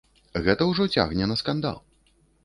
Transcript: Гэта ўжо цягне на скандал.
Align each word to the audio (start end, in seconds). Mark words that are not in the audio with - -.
Гэта 0.45 0.67
ўжо 0.69 0.87
цягне 0.95 1.27
на 1.31 1.37
скандал. 1.41 1.77